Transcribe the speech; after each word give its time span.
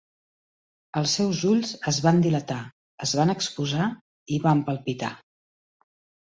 Els 1.01 1.13
seus 1.19 1.41
ulls 1.49 1.73
es 1.91 1.99
van 2.07 2.23
dilatar, 2.25 2.59
es 3.09 3.15
van 3.21 3.35
exposar 3.37 3.93
i 4.39 4.43
van 4.49 4.67
palpitar. 4.73 5.15